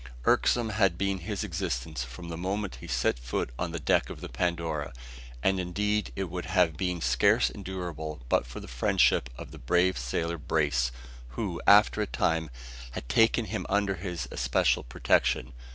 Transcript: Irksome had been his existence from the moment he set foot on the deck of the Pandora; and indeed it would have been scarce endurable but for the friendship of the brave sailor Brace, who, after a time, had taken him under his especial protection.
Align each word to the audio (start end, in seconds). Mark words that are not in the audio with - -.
Irksome 0.25 0.69
had 0.69 0.97
been 0.97 1.19
his 1.19 1.43
existence 1.43 2.03
from 2.03 2.29
the 2.29 2.35
moment 2.35 2.77
he 2.81 2.87
set 2.87 3.19
foot 3.19 3.51
on 3.59 3.71
the 3.71 3.79
deck 3.79 4.09
of 4.09 4.19
the 4.19 4.29
Pandora; 4.29 4.93
and 5.43 5.59
indeed 5.59 6.11
it 6.15 6.23
would 6.23 6.45
have 6.45 6.75
been 6.75 7.01
scarce 7.01 7.51
endurable 7.51 8.19
but 8.27 8.47
for 8.47 8.59
the 8.59 8.67
friendship 8.67 9.29
of 9.37 9.51
the 9.51 9.59
brave 9.59 9.99
sailor 9.99 10.39
Brace, 10.39 10.91
who, 11.37 11.61
after 11.67 12.01
a 12.01 12.07
time, 12.07 12.49
had 12.93 13.07
taken 13.09 13.45
him 13.45 13.67
under 13.69 13.93
his 13.97 14.27
especial 14.31 14.81
protection. 14.83 15.53